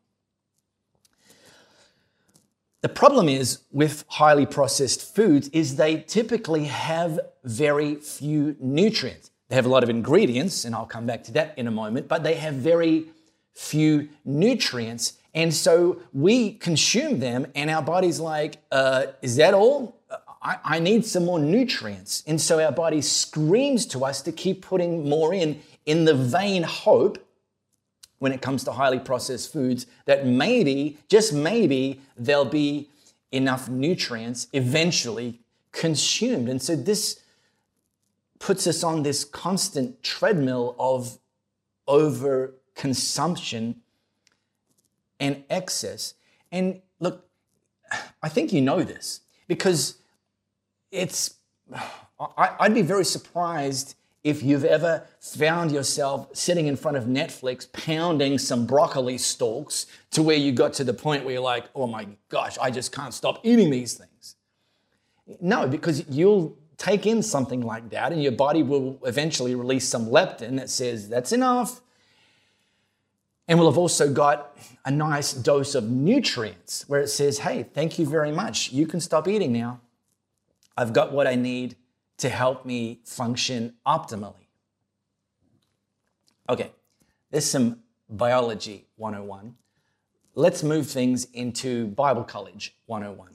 The 2.84 2.90
problem 2.90 3.30
is 3.30 3.60
with 3.72 4.04
highly 4.10 4.46
processed 4.46 5.16
foods 5.16 5.48
is 5.54 5.78
they 5.78 6.02
typically 6.02 6.66
have 6.66 7.18
very 7.46 7.96
few 7.96 8.58
nutrients. 8.60 9.32
They 9.48 9.56
have 9.56 9.66
a 9.66 9.70
lot 9.70 9.84
of 9.84 9.90
ingredients, 9.90 10.66
and 10.66 10.75
I'll 10.75 10.86
come 10.86 11.06
back 11.06 11.24
to 11.25 11.32
that 11.32 11.58
in 11.58 11.68
a 11.68 11.72
moment, 11.72 12.10
but 12.10 12.24
they 12.24 12.36
have 12.36 12.56
very 12.56 13.06
few 13.54 14.10
nutrients. 14.25 15.13
And 15.34 15.54
so 15.54 16.02
we 16.12 16.56
consume 16.56 17.20
them, 17.20 17.48
and 17.56 17.70
our 17.70 17.82
body's 17.82 18.20
like, 18.20 18.58
uh, 18.70 19.06
is 19.22 19.38
that 19.38 19.54
all? 19.54 20.02
I, 20.42 20.58
I 20.66 20.80
need 20.80 21.06
some 21.06 21.24
more 21.24 21.40
nutrients. 21.40 22.22
And 22.28 22.40
so 22.40 22.62
our 22.62 22.74
body 22.74 23.02
screams 23.02 23.86
to 23.88 24.04
us 24.04 24.22
to 24.24 24.34
keep 24.34 24.62
putting 24.62 25.08
more 25.08 25.34
in, 25.34 25.62
in 25.86 26.04
the 26.04 26.16
vain 26.16 26.63
hope 26.63 27.18
when 28.24 28.32
it 28.32 28.42
comes 28.42 28.63
to 28.63 28.72
highly 28.72 29.00
processed 29.00 29.51
foods 29.51 29.86
that 30.06 30.25
maybe, 30.25 30.98
just 31.10 31.34
maybe, 31.34 32.00
there'll 32.15 32.46
be 32.46 32.89
enough 33.34 33.68
nutrients 33.68 34.48
eventually 34.53 35.42
consumed. 35.74 36.48
And 36.48 36.62
so 36.62 36.74
this 36.74 37.22
puts 38.39 38.65
us 38.65 38.82
on 38.82 39.03
this 39.03 39.25
constant 39.25 40.01
treadmill 40.03 40.74
of 40.80 41.20
overconsumption 41.89 43.75
and 45.20 45.44
excess. 45.50 46.13
And 46.50 46.82
look, 47.01 47.27
I 48.22 48.30
think 48.30 48.53
you 48.53 48.62
know 48.62 48.84
this 48.84 49.20
because 49.50 49.98
it's, 50.92 51.34
I'd 52.38 52.74
be 52.74 52.84
very 52.84 53.03
surprised 53.03 53.96
if 54.24 54.42
you've 54.42 54.63
ever 54.63 55.03
found 55.20 55.72
yourself 55.72 56.30
sitting 56.34 56.68
in 56.68 56.75
front 56.77 56.96
of 56.96 57.06
Netflix 57.06 57.70
pounding 57.72 58.38
some 58.38 58.65
broccoli 58.65 59.18
stalks 59.18 59.86
to 60.12 60.24
where 60.24 60.38
you 60.38 60.51
got 60.53 60.74
to 60.74 60.84
the 60.84 60.94
point 60.94 61.25
where 61.25 61.34
you're 61.34 61.44
like, 61.44 61.65
oh 61.75 61.88
my 61.88 62.08
gosh, 62.30 62.58
I 62.58 62.72
just 62.72 62.94
can't 62.94 63.13
stop 63.13 63.42
eating 63.44 63.70
these 63.70 63.96
things. 63.96 64.36
No, 65.42 65.68
because 65.68 66.08
you'll 66.10 66.58
take 66.77 67.06
in 67.06 67.22
something 67.22 67.62
like 67.62 67.89
that 67.89 68.12
and 68.13 68.24
your 68.24 68.32
body 68.32 68.63
will 68.63 69.00
eventually 69.06 69.56
release 69.56 69.88
some 69.88 70.08
leptin 70.08 70.58
that 70.58 70.70
says 70.70 71.10
that's 71.10 71.32
enough. 71.32 71.82
And 73.48 73.60
we'll 73.60 73.70
have 73.70 73.77
also 73.77 74.12
got 74.12 74.58
a 74.86 74.92
nice 74.92 75.34
dose 75.34 75.75
of 75.75 75.89
nutrients 75.89 76.86
where 76.88 77.01
it 77.01 77.10
says, 77.10 77.39
hey, 77.39 77.63
thank 77.63 78.00
you 78.00 78.06
very 78.06 78.32
much. 78.32 78.72
You 78.72 78.88
can 78.88 79.01
stop 79.01 79.27
eating 79.27 79.51
now. 79.51 79.82
I've 80.77 80.94
got 80.94 81.12
what 81.12 81.27
I 81.27 81.36
need 81.36 81.75
to 82.24 82.30
help 82.30 82.65
me 82.65 83.01
function 83.03 83.74
optimally. 83.86 84.48
Okay, 86.50 86.72
there's 87.32 87.46
some 87.46 87.80
biology 88.10 88.88
101. 88.96 89.58
Let's 90.34 90.63
move 90.63 90.88
things 90.88 91.25
into 91.34 91.88
Bible 91.88 92.24
College 92.24 92.77
101. 92.86 93.27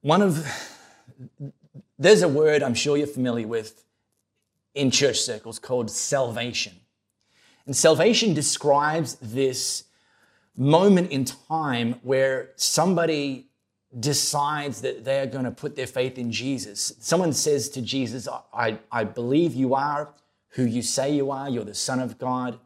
One 0.00 0.22
of 0.22 0.46
there's 1.98 2.22
a 2.22 2.28
word 2.28 2.62
I'm 2.62 2.72
sure 2.72 2.96
you're 2.96 3.06
familiar 3.06 3.48
with 3.48 3.84
in 4.74 4.90
church 4.90 5.18
circles 5.18 5.58
called 5.58 5.90
salvation. 5.90 6.72
And 7.66 7.76
salvation 7.76 8.32
describes 8.32 9.16
this 9.16 9.84
moment 10.56 11.10
in 11.10 11.26
time 11.26 12.00
where 12.02 12.52
somebody 12.56 13.50
decides 14.00 14.80
that 14.80 15.04
they're 15.04 15.26
going 15.26 15.44
to 15.44 15.50
put 15.50 15.76
their 15.76 15.86
faith 15.86 16.18
in 16.18 16.32
Jesus. 16.32 16.94
Someone 17.00 17.32
says 17.32 17.68
to 17.70 17.82
Jesus, 17.82 18.28
I, 18.52 18.78
I 18.90 19.04
believe 19.04 19.54
you 19.54 19.74
are 19.74 20.12
who 20.50 20.64
you 20.64 20.82
say 20.82 21.14
you 21.14 21.30
are. 21.30 21.48
You're 21.48 21.64
the 21.64 21.74
Son 21.74 22.00
of 22.00 22.18
God. 22.18 22.58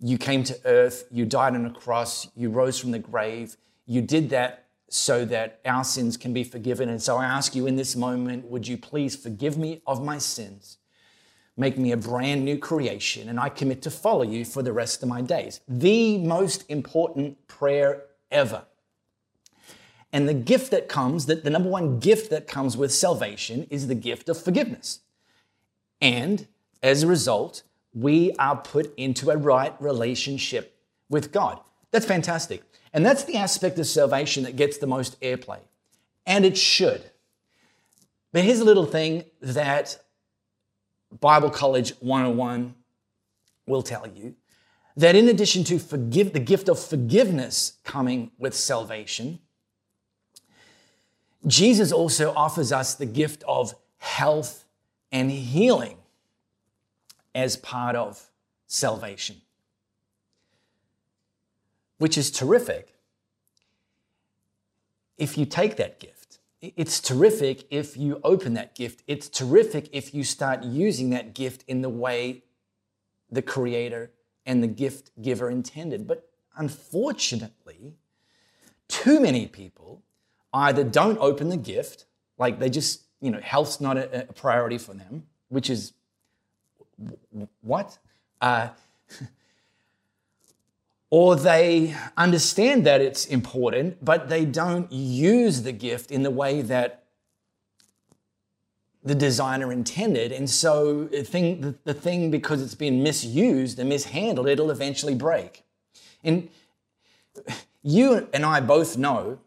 You 0.00 0.18
came 0.18 0.44
to 0.44 0.58
earth. 0.64 1.04
You 1.10 1.26
died 1.26 1.54
on 1.54 1.66
a 1.66 1.72
cross. 1.72 2.28
You 2.36 2.50
rose 2.50 2.78
from 2.78 2.92
the 2.92 2.98
grave. 2.98 3.56
You 3.86 4.02
did 4.02 4.30
that 4.30 4.66
so 4.88 5.24
that 5.26 5.60
our 5.64 5.84
sins 5.84 6.16
can 6.16 6.32
be 6.32 6.44
forgiven. 6.44 6.88
And 6.88 7.02
so 7.02 7.16
I 7.16 7.24
ask 7.24 7.54
you 7.54 7.66
in 7.66 7.76
this 7.76 7.96
moment, 7.96 8.46
would 8.46 8.66
you 8.66 8.78
please 8.78 9.16
forgive 9.16 9.58
me 9.58 9.82
of 9.86 10.02
my 10.02 10.18
sins? 10.18 10.78
Make 11.56 11.76
me 11.76 11.90
a 11.90 11.96
brand 11.96 12.44
new 12.44 12.56
creation, 12.56 13.28
and 13.28 13.40
I 13.40 13.48
commit 13.48 13.82
to 13.82 13.90
follow 13.90 14.22
you 14.22 14.44
for 14.44 14.62
the 14.62 14.72
rest 14.72 15.02
of 15.02 15.08
my 15.08 15.20
days. 15.20 15.60
The 15.66 16.18
most 16.18 16.64
important 16.68 17.48
prayer 17.48 18.04
ever. 18.30 18.64
And 20.12 20.28
the 20.28 20.34
gift 20.34 20.70
that 20.70 20.88
comes, 20.88 21.26
that 21.26 21.44
the 21.44 21.50
number 21.50 21.68
one 21.68 21.98
gift 21.98 22.30
that 22.30 22.46
comes 22.46 22.76
with 22.76 22.92
salvation 22.92 23.66
is 23.70 23.88
the 23.88 23.94
gift 23.94 24.28
of 24.28 24.42
forgiveness. 24.42 25.00
And 26.00 26.46
as 26.82 27.02
a 27.02 27.06
result, 27.06 27.62
we 27.92 28.32
are 28.38 28.56
put 28.56 28.94
into 28.96 29.30
a 29.30 29.36
right 29.36 29.74
relationship 29.80 30.78
with 31.08 31.32
God. 31.32 31.60
That's 31.90 32.06
fantastic. 32.06 32.62
And 32.92 33.04
that's 33.04 33.24
the 33.24 33.36
aspect 33.36 33.78
of 33.78 33.86
salvation 33.86 34.44
that 34.44 34.56
gets 34.56 34.78
the 34.78 34.86
most 34.86 35.20
airplay. 35.20 35.60
And 36.26 36.44
it 36.44 36.56
should. 36.56 37.10
But 38.32 38.44
here's 38.44 38.60
a 38.60 38.64
little 38.64 38.86
thing 38.86 39.24
that 39.40 39.98
Bible 41.20 41.50
College 41.50 41.92
101 42.00 42.74
will 43.66 43.82
tell 43.82 44.06
you 44.06 44.34
that 44.96 45.14
in 45.14 45.28
addition 45.28 45.64
to 45.64 45.78
forgive 45.78 46.32
the 46.32 46.40
gift 46.40 46.68
of 46.68 46.78
forgiveness 46.78 47.78
coming 47.84 48.30
with 48.38 48.54
salvation, 48.54 49.38
Jesus 51.46 51.92
also 51.92 52.34
offers 52.34 52.72
us 52.72 52.94
the 52.94 53.06
gift 53.06 53.44
of 53.46 53.74
health 53.98 54.64
and 55.12 55.30
healing 55.30 55.98
as 57.34 57.56
part 57.56 57.96
of 57.96 58.30
salvation, 58.66 59.40
which 61.98 62.18
is 62.18 62.30
terrific 62.30 62.94
if 65.16 65.38
you 65.38 65.46
take 65.46 65.76
that 65.76 66.00
gift. 66.00 66.38
It's 66.60 67.00
terrific 67.00 67.66
if 67.70 67.96
you 67.96 68.20
open 68.24 68.54
that 68.54 68.74
gift. 68.74 69.04
It's 69.06 69.28
terrific 69.28 69.88
if 69.92 70.12
you 70.12 70.24
start 70.24 70.64
using 70.64 71.10
that 71.10 71.34
gift 71.34 71.64
in 71.68 71.82
the 71.82 71.88
way 71.88 72.42
the 73.30 73.42
Creator 73.42 74.10
and 74.44 74.62
the 74.62 74.68
gift 74.68 75.10
giver 75.22 75.50
intended. 75.50 76.06
But 76.06 76.28
unfortunately, 76.56 77.94
too 78.88 79.20
many 79.20 79.46
people 79.46 80.02
either 80.52 80.84
don't 80.84 81.18
open 81.18 81.48
the 81.48 81.56
gift, 81.56 82.06
like 82.38 82.58
they 82.58 82.70
just, 82.70 83.02
you 83.20 83.30
know, 83.30 83.40
health's 83.40 83.80
not 83.80 83.96
a, 83.96 84.28
a 84.28 84.32
priority 84.32 84.78
for 84.78 84.94
them, 84.94 85.24
which 85.48 85.70
is 85.70 85.92
what? 87.60 87.98
Uh, 88.40 88.68
or 91.10 91.36
they 91.36 91.94
understand 92.16 92.86
that 92.86 93.00
it's 93.00 93.26
important, 93.26 94.04
but 94.04 94.28
they 94.28 94.44
don't 94.44 94.90
use 94.92 95.62
the 95.62 95.72
gift 95.72 96.10
in 96.10 96.22
the 96.22 96.30
way 96.30 96.62
that 96.62 97.04
the 99.04 99.14
designer 99.14 99.72
intended. 99.72 100.32
And 100.32 100.50
so 100.50 101.04
the 101.04 101.74
the 101.84 101.94
thing, 101.94 102.30
because 102.30 102.62
it's 102.62 102.74
been 102.74 103.02
misused 103.02 103.78
and 103.78 103.88
mishandled, 103.88 104.48
it'll 104.48 104.70
eventually 104.70 105.14
break. 105.14 105.64
And 106.22 106.50
you 107.82 108.28
and 108.32 108.44
I 108.44 108.60
both 108.60 108.98
know 108.98 109.38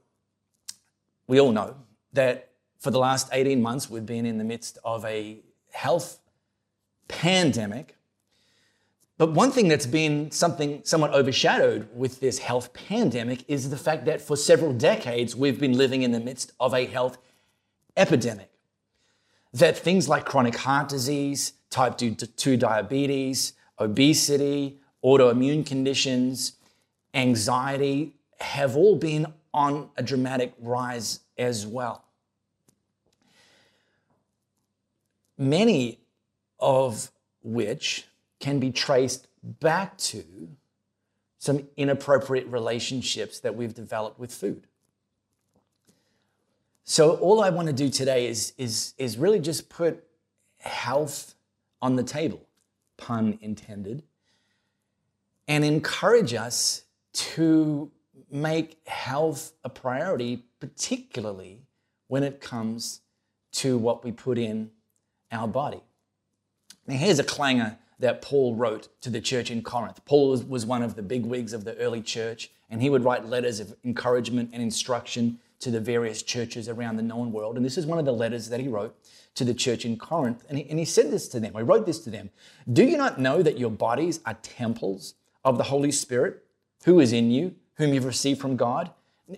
we 1.32 1.40
all 1.40 1.54
know 1.54 1.74
that 2.12 2.50
for 2.80 2.92
the 2.92 3.00
last 3.00 3.30
18 3.32 3.62
months, 3.62 3.90
we've 3.90 4.06
been 4.06 4.26
in 4.26 4.38
the 4.38 4.44
midst 4.44 4.78
of 4.84 5.06
a 5.06 5.40
health 5.72 6.20
pandemic. 7.08 7.96
But 9.18 9.32
one 9.32 9.50
thing 9.50 9.70
that's 9.70 9.86
been 9.86 10.30
something 10.32 10.82
somewhat 10.84 11.14
overshadowed 11.14 11.88
with 11.96 12.20
this 12.20 12.40
health 12.40 12.74
pandemic 12.74 13.46
is 13.48 13.70
the 13.70 13.78
fact 13.78 14.04
that 14.08 14.20
for 14.20 14.36
several 14.36 14.74
decades, 14.74 15.34
we've 15.34 15.58
been 15.58 15.78
living 15.78 16.02
in 16.02 16.12
the 16.12 16.20
midst 16.20 16.52
of 16.60 16.74
a 16.74 16.86
health 16.86 17.18
epidemic. 17.96 18.52
That 19.54 19.78
things 19.78 20.10
like 20.10 20.26
chronic 20.26 20.58
heart 20.58 20.90
disease, 20.90 21.54
type 21.70 21.98
2 21.98 22.58
diabetes, 22.58 23.54
obesity, 23.80 24.82
autoimmune 25.02 25.66
conditions, 25.66 26.58
anxiety 27.14 28.16
have 28.42 28.76
all 28.76 28.96
been 28.96 29.28
on 29.54 29.90
a 29.98 30.04
dramatic 30.04 30.54
rise 30.60 31.20
as 31.38 31.66
well. 31.66 32.06
Many 35.38 36.00
of 36.60 37.12
which 37.44 38.06
can 38.40 38.60
be 38.60 38.72
traced 38.72 39.28
back 39.44 39.98
to 39.98 40.24
some 41.40 41.68
inappropriate 41.76 42.48
relationships 42.48 43.40
that 43.40 43.56
we've 43.56 43.74
developed 43.74 44.20
with 44.20 44.32
food. 44.32 44.68
So, 46.84 47.16
all 47.16 47.42
I 47.42 47.50
want 47.50 47.68
to 47.68 47.74
do 47.74 47.90
today 47.90 48.28
is, 48.28 48.54
is, 48.58 48.94
is 48.98 49.18
really 49.18 49.40
just 49.40 49.70
put 49.70 50.04
health 50.60 51.36
on 51.82 51.96
the 51.96 52.04
table, 52.04 52.42
pun 52.98 53.40
intended, 53.42 54.04
and 55.48 55.64
encourage 55.64 56.34
us 56.34 56.84
to 57.14 57.92
make 58.30 58.86
health 58.88 59.54
a 59.64 59.70
priority, 59.70 60.46
particularly 60.60 61.62
when 62.08 62.24
it 62.24 62.42
comes 62.42 63.02
to 63.54 63.78
what 63.78 64.04
we 64.04 64.12
put 64.12 64.38
in 64.38 64.72
our 65.32 65.48
body. 65.48 65.82
Now, 66.88 66.96
here's 66.96 67.20
a 67.20 67.24
clanger 67.24 67.78
that 68.00 68.22
Paul 68.22 68.56
wrote 68.56 68.90
to 69.02 69.10
the 69.10 69.22
church 69.22 69.52
in 69.52 69.62
Corinth. 69.62 70.04
Paul 70.06 70.38
was 70.48 70.66
one 70.66 70.82
of 70.82 70.96
the 70.96 71.04
big 71.04 71.26
wigs 71.26 71.54
of 71.54 71.64
the 71.64 71.78
early 71.78 72.02
church, 72.02 72.52
and 72.70 72.82
he 72.82 72.90
would 72.90 73.04
write 73.04 73.26
letters 73.26 73.60
of 73.60 73.76
encouragement 73.84 74.50
and 74.54 74.62
instruction 74.62 75.40
to 75.60 75.70
the 75.70 75.80
various 75.80 76.24
churches 76.24 76.68
around 76.68 76.98
the 76.98 77.04
known 77.04 77.32
world. 77.32 77.56
And 77.56 77.66
this 77.66 77.78
is 77.78 77.86
one 77.86 78.00
of 78.00 78.06
the 78.06 78.14
letters 78.14 78.50
that 78.50 78.60
he 78.60 78.68
wrote 78.68 78.96
to 79.36 79.46
the 79.46 79.54
church 79.54 79.86
in 79.86 79.98
Corinth. 79.98 80.44
And 80.50 80.58
he, 80.58 80.70
and 80.70 80.80
he 80.80 80.86
said 80.86 81.12
this 81.12 81.28
to 81.30 81.40
them, 81.40 81.54
he 81.56 81.62
wrote 81.62 81.86
this 81.86 82.00
to 82.00 82.10
them 82.10 82.32
Do 82.72 82.84
you 82.84 82.98
not 82.98 83.20
know 83.20 83.44
that 83.44 83.60
your 83.60 83.72
bodies 83.72 84.20
are 84.26 84.38
temples 84.42 85.14
of 85.46 85.58
the 85.58 85.66
Holy 85.66 85.92
Spirit 85.92 86.44
who 86.86 87.00
is 87.00 87.14
in 87.14 87.30
you, 87.30 87.56
whom 87.76 87.94
you've 87.94 88.06
received 88.06 88.40
from 88.42 88.56
God. 88.56 88.92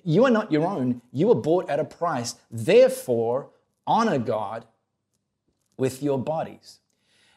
You 0.04 0.26
are 0.26 0.32
not 0.32 0.52
your 0.52 0.66
own, 0.66 1.02
you 1.12 1.28
were 1.28 1.36
bought 1.36 1.70
at 1.70 1.80
a 1.80 1.86
price. 1.86 2.36
Therefore, 2.50 3.50
honor 3.86 4.18
God 4.18 4.66
with 5.78 6.02
your 6.02 6.18
bodies. 6.18 6.80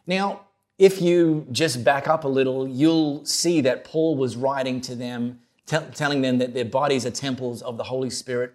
Now, 0.07 0.43
if 0.79 1.01
you 1.01 1.47
just 1.51 1.85
back 1.85 2.07
up 2.07 2.25
a 2.25 2.29
little, 2.29 2.69
you'll 2.69 3.25
see 3.25 3.61
that 3.63 3.85
Paul 3.85 4.17
was 4.17 4.37
writing 4.37 4.81
to 4.83 4.95
them, 4.95 5.41
t- 5.67 5.79
telling 5.95 6.21
them 6.23 6.39
that 6.39 6.55
their 6.55 6.65
bodies 6.65 7.07
are 7.07 7.11
temples 7.11 7.63
of 7.63 7.77
the 7.77 7.85
Holy 7.85 8.11
Spirit 8.11 8.55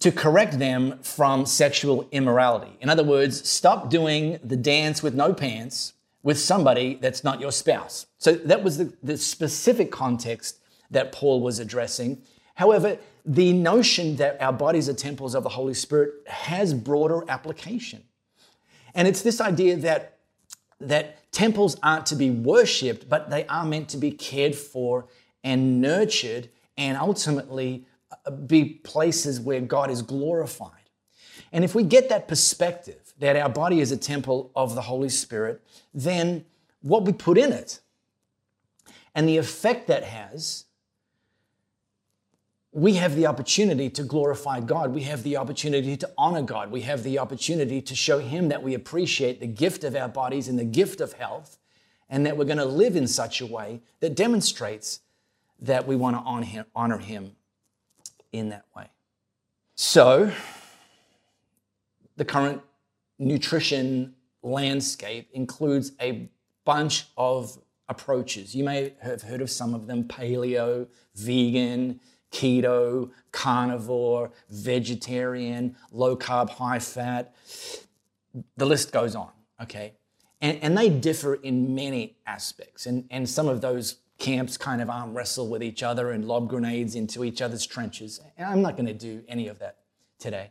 to 0.00 0.12
correct 0.12 0.58
them 0.58 0.98
from 1.02 1.46
sexual 1.46 2.06
immorality. 2.12 2.76
In 2.80 2.90
other 2.90 3.04
words, 3.04 3.48
stop 3.48 3.88
doing 3.88 4.38
the 4.44 4.56
dance 4.56 5.02
with 5.02 5.14
no 5.14 5.32
pants 5.32 5.94
with 6.22 6.38
somebody 6.38 6.98
that's 7.00 7.24
not 7.24 7.40
your 7.40 7.52
spouse. 7.52 8.06
So 8.18 8.32
that 8.32 8.62
was 8.62 8.78
the, 8.78 8.92
the 9.02 9.16
specific 9.16 9.90
context 9.90 10.58
that 10.90 11.12
Paul 11.12 11.40
was 11.40 11.58
addressing. 11.58 12.22
However, 12.54 12.98
the 13.24 13.52
notion 13.52 14.16
that 14.16 14.40
our 14.40 14.52
bodies 14.52 14.88
are 14.88 14.94
temples 14.94 15.34
of 15.34 15.42
the 15.42 15.48
Holy 15.48 15.74
Spirit 15.74 16.14
has 16.26 16.72
broader 16.72 17.24
application. 17.28 18.02
And 18.94 19.06
it's 19.06 19.22
this 19.22 19.40
idea 19.40 19.76
that, 19.76 20.18
that 20.80 21.30
temples 21.32 21.76
aren't 21.82 22.06
to 22.06 22.16
be 22.16 22.30
worshipped, 22.30 23.08
but 23.08 23.30
they 23.30 23.46
are 23.46 23.66
meant 23.66 23.88
to 23.90 23.96
be 23.96 24.10
cared 24.10 24.54
for 24.54 25.06
and 25.44 25.80
nurtured 25.80 26.48
and 26.78 26.96
ultimately 26.96 27.86
uh, 28.24 28.30
be 28.30 28.64
places 28.64 29.40
where 29.40 29.60
God 29.60 29.90
is 29.90 30.02
glorified. 30.02 30.72
And 31.52 31.64
if 31.64 31.74
we 31.74 31.82
get 31.82 32.08
that 32.08 32.28
perspective, 32.28 33.14
that 33.18 33.36
our 33.36 33.48
body 33.48 33.80
is 33.80 33.92
a 33.92 33.96
temple 33.96 34.50
of 34.54 34.74
the 34.74 34.82
Holy 34.82 35.08
Spirit, 35.08 35.62
then 35.94 36.44
what 36.82 37.04
we 37.04 37.12
put 37.12 37.38
in 37.38 37.52
it 37.52 37.80
and 39.14 39.28
the 39.28 39.38
effect 39.38 39.86
that 39.88 40.04
has 40.04 40.65
we 42.76 42.92
have 42.92 43.16
the 43.16 43.26
opportunity 43.26 43.88
to 43.88 44.02
glorify 44.02 44.60
God. 44.60 44.92
We 44.92 45.04
have 45.04 45.22
the 45.22 45.38
opportunity 45.38 45.96
to 45.96 46.10
honor 46.18 46.42
God. 46.42 46.70
We 46.70 46.82
have 46.82 47.02
the 47.04 47.18
opportunity 47.18 47.80
to 47.80 47.96
show 47.96 48.18
Him 48.18 48.48
that 48.50 48.62
we 48.62 48.74
appreciate 48.74 49.40
the 49.40 49.46
gift 49.46 49.82
of 49.82 49.96
our 49.96 50.10
bodies 50.10 50.46
and 50.46 50.58
the 50.58 50.64
gift 50.64 51.00
of 51.00 51.14
health, 51.14 51.56
and 52.10 52.26
that 52.26 52.36
we're 52.36 52.44
going 52.44 52.58
to 52.58 52.66
live 52.66 52.94
in 52.94 53.06
such 53.06 53.40
a 53.40 53.46
way 53.46 53.80
that 54.00 54.14
demonstrates 54.14 55.00
that 55.58 55.86
we 55.86 55.96
want 55.96 56.16
to 56.16 56.64
honor 56.74 56.98
Him, 56.98 57.34
in 58.30 58.50
that 58.50 58.66
way. 58.76 58.90
So, 59.74 60.30
the 62.16 62.26
current 62.26 62.60
nutrition 63.18 64.16
landscape 64.42 65.30
includes 65.32 65.92
a 65.98 66.28
bunch 66.66 67.06
of 67.16 67.56
approaches. 67.88 68.54
You 68.54 68.64
may 68.64 68.92
have 69.00 69.22
heard 69.22 69.40
of 69.40 69.50
some 69.50 69.72
of 69.72 69.86
them 69.86 70.04
paleo, 70.04 70.88
vegan, 71.14 72.00
keto, 72.36 73.10
carnivore, 73.32 74.30
vegetarian, 74.50 75.74
low 75.90 76.16
carb, 76.16 76.50
high 76.50 76.78
fat. 76.78 77.34
The 78.56 78.66
list 78.66 78.92
goes 78.92 79.14
on, 79.14 79.30
okay? 79.62 79.94
And, 80.40 80.58
and 80.62 80.76
they 80.76 80.90
differ 80.90 81.34
in 81.34 81.74
many 81.74 82.16
aspects. 82.26 82.86
And, 82.86 83.06
and 83.10 83.28
some 83.28 83.48
of 83.48 83.60
those 83.62 83.96
camps 84.18 84.56
kind 84.56 84.82
of 84.82 84.90
arm 84.90 85.14
wrestle 85.14 85.48
with 85.48 85.62
each 85.62 85.82
other 85.82 86.10
and 86.10 86.26
lob 86.26 86.48
grenades 86.48 86.94
into 86.94 87.24
each 87.24 87.40
other's 87.40 87.66
trenches. 87.66 88.20
And 88.36 88.46
I'm 88.46 88.62
not 88.62 88.76
going 88.76 88.86
to 88.86 88.94
do 88.94 89.22
any 89.28 89.48
of 89.48 89.58
that 89.60 89.78
today. 90.18 90.50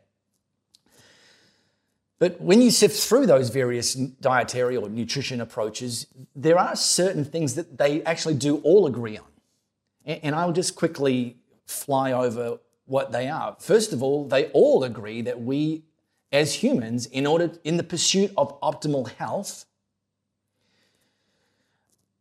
But 2.17 2.39
when 2.39 2.61
you 2.61 2.71
sift 2.71 2.97
through 2.97 3.27
those 3.27 3.49
various 3.49 3.93
dietary 3.93 4.77
or 4.77 4.89
nutrition 4.89 5.41
approaches, 5.41 6.07
there 6.35 6.57
are 6.57 6.75
certain 6.75 7.25
things 7.25 7.55
that 7.55 7.77
they 7.77 8.01
actually 8.03 8.35
do 8.35 8.57
all 8.57 8.87
agree 8.87 9.17
on. 9.17 9.25
And 10.05 10.35
I'll 10.35 10.53
just 10.53 10.75
quickly 10.75 11.37
fly 11.65 12.11
over 12.11 12.59
what 12.85 13.11
they 13.11 13.27
are. 13.27 13.55
First 13.59 13.93
of 13.93 14.03
all, 14.03 14.27
they 14.27 14.45
all 14.47 14.83
agree 14.83 15.21
that 15.21 15.41
we 15.41 15.83
as 16.31 16.55
humans, 16.55 17.05
in 17.05 17.25
order 17.25 17.51
in 17.63 17.77
the 17.77 17.83
pursuit 17.83 18.31
of 18.35 18.59
optimal 18.61 19.09
health, 19.13 19.65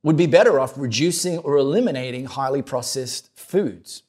would 0.03 0.17
be 0.17 0.27
better 0.27 0.61
off 0.61 0.75
reducing 0.77 1.39
or 1.39 1.57
eliminating 1.57 2.27
highly 2.27 2.63
processed 2.63 3.31
foods. 3.35 4.03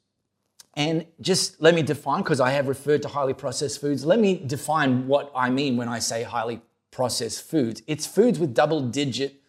And 0.75 1.05
just 1.21 1.61
let 1.61 1.73
me 1.73 1.81
define, 1.81 2.21
because 2.21 2.41
I 2.41 2.51
have 2.51 2.67
referred 2.67 3.01
to 3.03 3.07
highly 3.07 3.33
processed 3.33 3.79
foods, 3.79 4.05
let 4.05 4.19
me 4.19 4.35
define 4.45 5.07
what 5.07 5.31
I 5.33 5.49
mean 5.49 5.77
when 5.77 5.87
I 5.87 5.99
say 5.99 6.23
highly 6.23 6.61
processed 6.91 7.49
foods. 7.49 7.81
It's 7.87 8.05
foods 8.05 8.37
with 8.37 8.53
double 8.53 8.81
digit 8.81 9.41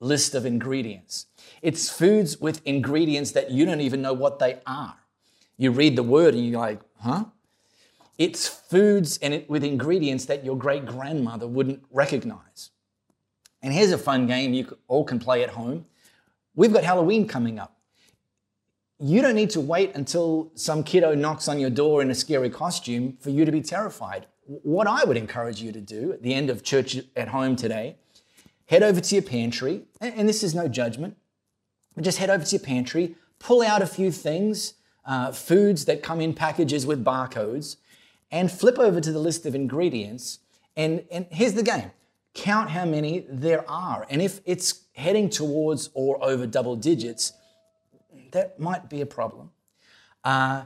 list 0.00 0.36
of 0.36 0.46
ingredients. 0.46 1.26
It's 1.60 1.90
foods 1.90 2.40
with 2.40 2.64
ingredients 2.64 3.32
that 3.32 3.50
you 3.50 3.66
don't 3.66 3.80
even 3.80 4.00
know 4.00 4.12
what 4.12 4.38
they 4.38 4.60
are. 4.66 4.97
You 5.58 5.72
read 5.72 5.96
the 5.96 6.04
word 6.04 6.34
and 6.34 6.46
you're 6.46 6.60
like, 6.60 6.80
huh? 7.00 7.26
It's 8.16 8.48
foods 8.48 9.18
and 9.18 9.34
it, 9.34 9.50
with 9.50 9.64
ingredients 9.64 10.24
that 10.26 10.44
your 10.44 10.56
great 10.56 10.86
grandmother 10.86 11.46
wouldn't 11.46 11.82
recognize. 11.90 12.70
And 13.60 13.72
here's 13.72 13.90
a 13.90 13.98
fun 13.98 14.26
game 14.26 14.54
you 14.54 14.78
all 14.86 15.04
can 15.04 15.18
play 15.18 15.42
at 15.42 15.50
home. 15.50 15.86
We've 16.54 16.72
got 16.72 16.84
Halloween 16.84 17.26
coming 17.26 17.58
up. 17.58 17.76
You 19.00 19.20
don't 19.20 19.34
need 19.34 19.50
to 19.50 19.60
wait 19.60 19.94
until 19.94 20.50
some 20.54 20.82
kiddo 20.82 21.14
knocks 21.14 21.48
on 21.48 21.60
your 21.60 21.70
door 21.70 22.02
in 22.02 22.10
a 22.10 22.14
scary 22.14 22.50
costume 22.50 23.16
for 23.20 23.30
you 23.30 23.44
to 23.44 23.52
be 23.52 23.60
terrified. 23.60 24.26
What 24.46 24.86
I 24.86 25.04
would 25.04 25.16
encourage 25.16 25.60
you 25.60 25.70
to 25.72 25.80
do 25.80 26.12
at 26.12 26.22
the 26.22 26.34
end 26.34 26.50
of 26.50 26.64
church 26.64 26.96
at 27.14 27.28
home 27.28 27.54
today, 27.54 27.96
head 28.66 28.82
over 28.82 29.00
to 29.00 29.14
your 29.14 29.22
pantry, 29.22 29.84
and 30.00 30.28
this 30.28 30.42
is 30.42 30.54
no 30.54 30.66
judgment, 30.66 31.16
but 31.94 32.02
just 32.02 32.18
head 32.18 32.30
over 32.30 32.44
to 32.44 32.56
your 32.56 32.64
pantry, 32.64 33.14
pull 33.38 33.62
out 33.62 33.82
a 33.82 33.86
few 33.86 34.10
things 34.10 34.74
uh, 35.08 35.32
foods 35.32 35.86
that 35.86 36.02
come 36.02 36.20
in 36.20 36.34
packages 36.34 36.86
with 36.86 37.02
barcodes 37.02 37.76
and 38.30 38.52
flip 38.52 38.78
over 38.78 39.00
to 39.00 39.10
the 39.10 39.18
list 39.18 39.46
of 39.46 39.54
ingredients. 39.54 40.38
And, 40.76 41.04
and 41.10 41.26
here's 41.30 41.54
the 41.54 41.62
game 41.62 41.90
count 42.34 42.70
how 42.70 42.84
many 42.84 43.26
there 43.28 43.68
are. 43.68 44.06
And 44.10 44.22
if 44.22 44.40
it's 44.44 44.84
heading 44.94 45.28
towards 45.28 45.90
or 45.94 46.22
over 46.22 46.46
double 46.46 46.76
digits, 46.76 47.32
that 48.30 48.60
might 48.60 48.88
be 48.88 49.00
a 49.00 49.06
problem. 49.06 49.50
Uh, 50.22 50.64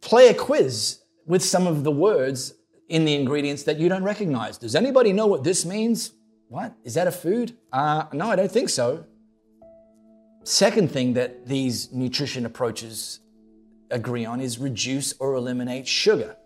play 0.00 0.28
a 0.28 0.34
quiz 0.34 1.00
with 1.26 1.44
some 1.44 1.66
of 1.66 1.84
the 1.84 1.92
words 1.92 2.54
in 2.88 3.04
the 3.04 3.14
ingredients 3.14 3.64
that 3.64 3.78
you 3.78 3.88
don't 3.88 4.02
recognize. 4.02 4.58
Does 4.58 4.74
anybody 4.74 5.12
know 5.12 5.26
what 5.26 5.44
this 5.44 5.64
means? 5.64 6.12
What? 6.48 6.74
Is 6.84 6.94
that 6.94 7.06
a 7.06 7.12
food? 7.12 7.56
Uh, 7.72 8.06
no, 8.12 8.30
I 8.30 8.36
don't 8.36 8.50
think 8.50 8.70
so. 8.70 9.04
Second 10.42 10.90
thing 10.90 11.14
that 11.14 11.46
these 11.46 11.92
nutrition 11.92 12.46
approaches 12.46 13.20
agree 13.90 14.24
on 14.24 14.40
is 14.40 14.58
reduce 14.58 15.12
or 15.18 15.34
eliminate 15.34 15.86
sugar. 15.86 16.36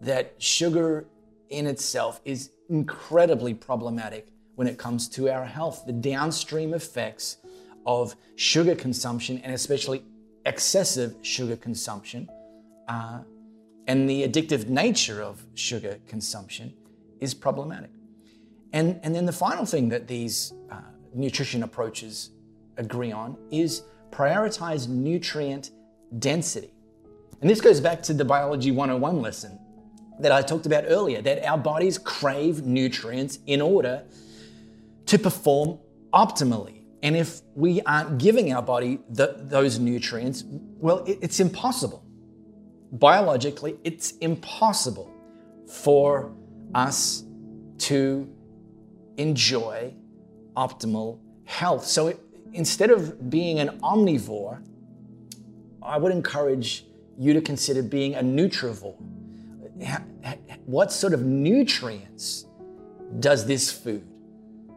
That 0.00 0.34
sugar 0.42 1.06
in 1.50 1.66
itself 1.66 2.20
is 2.24 2.50
incredibly 2.68 3.54
problematic 3.54 4.28
when 4.54 4.66
it 4.66 4.78
comes 4.78 5.08
to 5.08 5.28
our 5.30 5.44
health. 5.44 5.84
The 5.86 5.92
downstream 5.92 6.74
effects 6.74 7.38
of 7.86 8.16
sugar 8.36 8.74
consumption, 8.74 9.38
and 9.44 9.54
especially 9.54 10.04
excessive 10.46 11.16
sugar 11.22 11.56
consumption, 11.56 12.28
uh, 12.88 13.20
and 13.86 14.08
the 14.08 14.26
addictive 14.26 14.68
nature 14.68 15.22
of 15.22 15.44
sugar 15.54 15.98
consumption 16.08 16.72
is 17.20 17.34
problematic. 17.34 17.90
And, 18.72 18.98
and 19.02 19.14
then 19.14 19.26
the 19.26 19.32
final 19.32 19.66
thing 19.66 19.88
that 19.90 20.08
these 20.08 20.52
uh, 20.70 20.80
nutrition 21.14 21.62
approaches 21.62 22.30
agree 22.76 23.12
on 23.12 23.36
is 23.50 23.82
prioritize 24.10 24.88
nutrient 24.88 25.70
density. 26.18 26.73
And 27.44 27.50
this 27.50 27.60
goes 27.60 27.78
back 27.78 28.02
to 28.04 28.14
the 28.14 28.24
Biology 28.24 28.70
101 28.70 29.20
lesson 29.20 29.58
that 30.18 30.32
I 30.32 30.40
talked 30.40 30.64
about 30.64 30.84
earlier 30.86 31.20
that 31.20 31.44
our 31.46 31.58
bodies 31.58 31.98
crave 31.98 32.64
nutrients 32.64 33.38
in 33.46 33.60
order 33.60 34.02
to 35.04 35.18
perform 35.18 35.78
optimally. 36.14 36.84
And 37.02 37.14
if 37.14 37.42
we 37.54 37.82
aren't 37.82 38.16
giving 38.16 38.54
our 38.54 38.62
body 38.62 39.00
the, 39.10 39.34
those 39.40 39.78
nutrients, 39.78 40.42
well, 40.46 41.04
it, 41.04 41.18
it's 41.20 41.38
impossible. 41.38 42.02
Biologically, 42.92 43.76
it's 43.84 44.12
impossible 44.22 45.12
for 45.68 46.32
us 46.74 47.24
to 47.80 48.26
enjoy 49.18 49.92
optimal 50.56 51.18
health. 51.44 51.84
So 51.84 52.06
it, 52.06 52.20
instead 52.54 52.90
of 52.90 53.28
being 53.28 53.58
an 53.58 53.80
omnivore, 53.80 54.62
I 55.82 55.98
would 55.98 56.10
encourage 56.10 56.86
you 57.18 57.32
to 57.32 57.40
consider 57.40 57.82
being 57.82 58.14
a 58.14 58.22
nutrivore. 58.22 58.96
What 60.66 60.92
sort 60.92 61.12
of 61.12 61.22
nutrients 61.22 62.46
does 63.18 63.46
this 63.46 63.70
food 63.70 64.06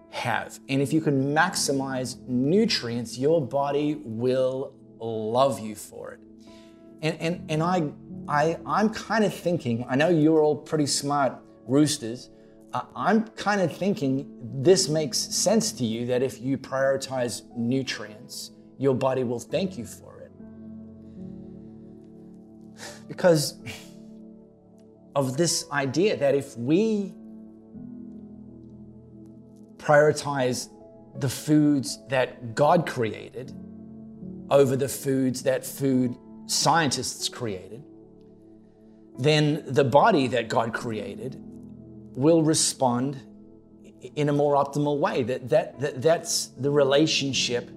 have? 0.10 0.60
And 0.70 0.82
if 0.82 0.92
you 0.92 1.02
can 1.02 1.34
maximize 1.34 2.18
nutrients, 2.28 3.18
your 3.18 3.46
body 3.46 4.02
will 4.04 4.74
love 5.00 5.60
you 5.60 5.76
for 5.76 6.14
it. 6.14 6.20
And, 7.02 7.18
and, 7.20 7.52
and 7.52 7.64
I, 7.64 7.92
I, 8.28 8.58
I'm 8.66 8.90
kind 8.90 9.24
of 9.24 9.34
thinking, 9.34 9.86
I 9.88 9.96
know 9.96 10.10
you're 10.10 10.42
all 10.42 10.56
pretty 10.56 10.88
smart 10.88 11.34
roosters. 11.68 12.30
Uh, 12.74 12.82
I'm 12.96 13.28
kind 13.30 13.62
of 13.62 13.76
thinking 13.76 14.28
this 14.62 14.90
makes 14.90 15.18
sense 15.18 15.72
to 15.74 15.86
you 15.86 16.08
that 16.08 16.24
if 16.24 16.42
you 16.42 16.58
prioritize 16.58 17.44
nutrients, 17.56 18.52
your 18.78 18.96
body 18.96 19.24
will 19.24 19.40
thank 19.40 19.78
you 19.78 19.86
for 19.86 20.17
because 23.08 23.58
of 25.16 25.38
this 25.38 25.66
idea 25.72 26.18
that 26.18 26.36
if 26.36 26.58
we 26.58 27.14
prioritize 29.78 30.70
the 31.16 31.30
foods 31.30 32.00
that 32.10 32.54
God 32.54 32.86
created 32.86 33.54
over 34.50 34.76
the 34.76 34.88
foods 34.88 35.44
that 35.44 35.66
food 35.66 36.16
scientists 36.46 37.30
created, 37.30 37.84
then 39.18 39.64
the 39.66 39.84
body 39.84 40.28
that 40.28 40.48
God 40.48 40.74
created 40.74 41.36
will 41.40 42.44
respond 42.44 43.20
in 44.16 44.30
a 44.30 44.34
more 44.34 44.56
optimal 44.56 45.00
way. 45.00 45.24
That, 45.24 45.50
that, 45.50 45.80
that, 45.80 46.02
that's 46.02 46.48
the 46.48 46.70
relationship 46.70 47.70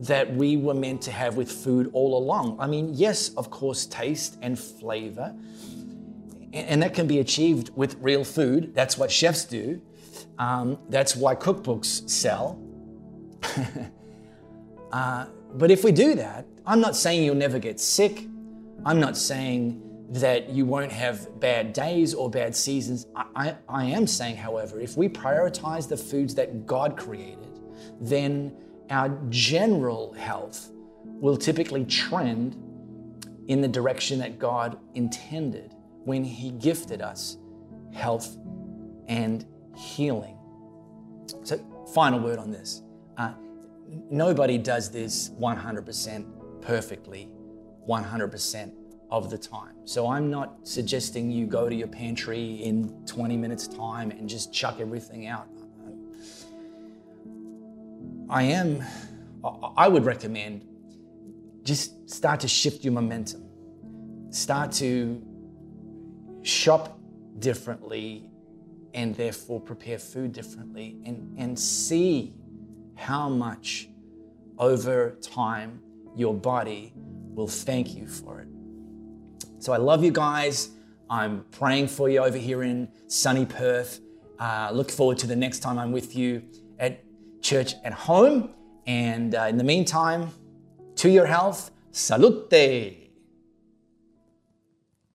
that 0.00 0.34
we 0.34 0.56
were 0.56 0.74
meant 0.74 1.02
to 1.02 1.10
have 1.10 1.36
with 1.36 1.50
food 1.50 1.90
all 1.92 2.18
along. 2.18 2.56
I 2.60 2.66
mean, 2.66 2.92
yes, 2.94 3.30
of 3.36 3.50
course, 3.50 3.86
taste 3.86 4.38
and 4.42 4.58
flavor, 4.58 5.34
and 6.52 6.82
that 6.82 6.94
can 6.94 7.06
be 7.06 7.18
achieved 7.18 7.70
with 7.74 7.96
real 8.00 8.24
food. 8.24 8.74
That's 8.74 8.96
what 8.96 9.10
chefs 9.10 9.44
do. 9.44 9.80
Um, 10.38 10.78
that's 10.88 11.16
why 11.16 11.34
cookbooks 11.34 12.08
sell. 12.08 12.60
uh, 14.92 15.26
but 15.54 15.70
if 15.70 15.84
we 15.84 15.92
do 15.92 16.14
that, 16.14 16.46
I'm 16.66 16.80
not 16.80 16.96
saying 16.96 17.24
you'll 17.24 17.34
never 17.34 17.58
get 17.58 17.80
sick. 17.80 18.26
I'm 18.84 19.00
not 19.00 19.16
saying 19.16 19.82
that 20.10 20.50
you 20.50 20.64
won't 20.64 20.92
have 20.92 21.40
bad 21.40 21.72
days 21.72 22.14
or 22.14 22.30
bad 22.30 22.54
seasons. 22.54 23.06
I, 23.14 23.24
I, 23.34 23.56
I, 23.68 23.84
am 23.86 24.06
saying, 24.06 24.36
however, 24.36 24.80
if 24.80 24.96
we 24.96 25.08
prioritize 25.08 25.88
the 25.88 25.96
foods 25.96 26.34
that 26.36 26.66
God 26.66 26.96
created, 26.96 27.60
then 28.00 28.54
our 28.90 29.08
general 29.28 30.12
health 30.12 30.70
will 31.04 31.36
typically 31.36 31.84
trend 31.84 32.56
in 33.48 33.60
the 33.60 33.68
direction 33.68 34.18
that 34.18 34.38
God 34.38 34.78
intended 34.94 35.74
when 36.04 36.24
He 36.24 36.50
gifted 36.50 37.00
us 37.00 37.38
health 37.92 38.36
and 39.08 39.46
healing. 39.76 40.38
So, 41.42 41.58
final 41.94 42.20
word 42.20 42.38
on 42.38 42.50
this. 42.50 42.82
Uh, 43.16 43.32
nobody 44.10 44.58
does 44.58 44.90
this 44.90 45.30
100% 45.30 46.26
perfectly, 46.60 47.28
100% 47.88 48.72
of 49.10 49.30
the 49.30 49.38
time. 49.38 49.74
So 49.84 50.08
I'm 50.08 50.30
not 50.30 50.66
suggesting 50.66 51.30
you 51.30 51.46
go 51.46 51.68
to 51.68 51.74
your 51.74 51.88
pantry 51.88 52.62
in 52.62 52.88
20 53.06 53.36
minutes' 53.36 53.68
time 53.68 54.10
and 54.10 54.28
just 54.28 54.52
chuck 54.52 54.78
everything 54.80 55.26
out. 55.26 55.46
I 58.28 58.42
am, 58.44 58.82
I 59.76 59.88
would 59.88 60.04
recommend 60.04 60.66
just 61.62 62.08
start 62.08 62.40
to 62.40 62.48
shift 62.48 62.84
your 62.84 62.92
momentum. 62.92 63.44
Start 64.30 64.72
to 64.72 65.22
shop 66.42 66.98
differently 67.38 68.30
and 68.94 69.14
therefore 69.14 69.60
prepare 69.60 69.98
food 69.98 70.32
differently 70.32 70.98
and, 71.04 71.36
and 71.38 71.58
see 71.58 72.34
how 72.94 73.28
much 73.28 73.88
over 74.58 75.16
time 75.20 75.80
your 76.14 76.34
body 76.34 76.92
will 76.96 77.48
thank 77.48 77.94
you 77.94 78.06
for 78.06 78.40
it. 78.40 78.48
So 79.58 79.72
I 79.72 79.76
love 79.76 80.02
you 80.02 80.12
guys. 80.12 80.70
I'm 81.10 81.44
praying 81.50 81.88
for 81.88 82.08
you 82.08 82.20
over 82.24 82.38
here 82.38 82.62
in 82.62 82.88
sunny 83.06 83.44
Perth. 83.44 84.00
Uh, 84.38 84.70
look 84.72 84.90
forward 84.90 85.18
to 85.18 85.26
the 85.26 85.36
next 85.36 85.60
time 85.60 85.78
I'm 85.78 85.92
with 85.92 86.16
you 86.16 86.42
at 86.78 87.05
church 87.46 87.74
at 87.84 87.92
home. 87.92 88.50
And 88.86 89.34
uh, 89.34 89.46
in 89.48 89.56
the 89.56 89.64
meantime, 89.64 90.30
to 90.96 91.08
your 91.08 91.26
health, 91.26 91.70
salute! 91.92 93.05